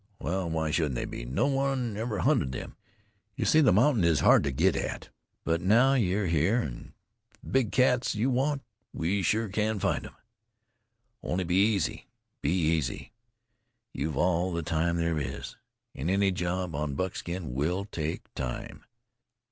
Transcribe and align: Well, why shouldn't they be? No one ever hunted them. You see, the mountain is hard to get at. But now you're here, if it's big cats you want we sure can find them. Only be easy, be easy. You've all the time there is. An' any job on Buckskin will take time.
Well, 0.19 0.49
why 0.49 0.71
shouldn't 0.71 0.95
they 0.95 1.05
be? 1.05 1.25
No 1.25 1.45
one 1.45 1.95
ever 1.95 2.17
hunted 2.17 2.51
them. 2.53 2.75
You 3.35 3.45
see, 3.45 3.61
the 3.61 3.71
mountain 3.71 4.03
is 4.03 4.21
hard 4.21 4.43
to 4.45 4.51
get 4.51 4.75
at. 4.75 5.09
But 5.43 5.61
now 5.61 5.93
you're 5.93 6.25
here, 6.25 6.63
if 6.63 6.73
it's 6.73 7.37
big 7.51 7.71
cats 7.71 8.15
you 8.15 8.31
want 8.31 8.63
we 8.93 9.21
sure 9.21 9.47
can 9.47 9.77
find 9.77 10.05
them. 10.05 10.15
Only 11.21 11.43
be 11.43 11.57
easy, 11.63 12.07
be 12.41 12.49
easy. 12.49 13.11
You've 13.93 14.17
all 14.17 14.51
the 14.51 14.63
time 14.63 14.97
there 14.97 15.19
is. 15.19 15.55
An' 15.93 16.09
any 16.09 16.31
job 16.31 16.73
on 16.73 16.95
Buckskin 16.95 17.53
will 17.53 17.85
take 17.85 18.33
time. 18.33 18.83